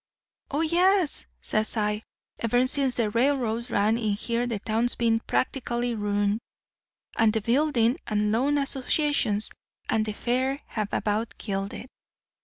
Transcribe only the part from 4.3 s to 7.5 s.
the town's been practically ruined. And the